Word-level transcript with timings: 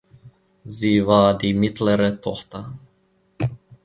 Sie 0.63 1.05
war 1.05 1.37
die 1.37 1.53
mittlere 1.53 2.19
Tochter. 2.19 2.73